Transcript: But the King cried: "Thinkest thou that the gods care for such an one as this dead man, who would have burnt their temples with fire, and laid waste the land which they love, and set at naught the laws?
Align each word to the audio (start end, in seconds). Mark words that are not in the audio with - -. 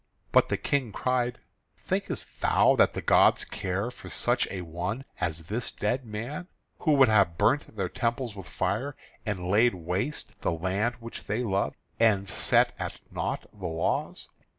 But 0.31 0.49
the 0.49 0.57
King 0.57 0.91
cried: 0.91 1.37
"Thinkest 1.77 2.41
thou 2.41 2.75
that 2.77 2.93
the 2.95 3.03
gods 3.03 3.45
care 3.45 3.91
for 3.91 4.09
such 4.09 4.47
an 4.47 4.65
one 4.71 5.03
as 5.19 5.43
this 5.43 5.69
dead 5.69 6.07
man, 6.07 6.47
who 6.79 6.93
would 6.93 7.07
have 7.07 7.37
burnt 7.37 7.75
their 7.75 7.87
temples 7.87 8.35
with 8.35 8.47
fire, 8.47 8.95
and 9.27 9.47
laid 9.51 9.75
waste 9.75 10.41
the 10.41 10.53
land 10.53 10.95
which 11.01 11.25
they 11.25 11.43
love, 11.43 11.75
and 11.99 12.27
set 12.27 12.73
at 12.79 12.97
naught 13.11 13.45
the 13.53 13.67
laws? 13.67 14.27